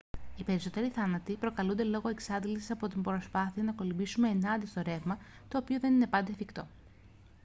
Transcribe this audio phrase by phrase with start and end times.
[0.35, 5.57] οι περισσότεροι θάνατοι προκαλούνται λόγω εξάντλησης από την προσπάθεια να κολυμπήσουμε ενάντια στο ρεύμα το
[5.57, 6.67] οποίο δεν είναι πάντα εφικτό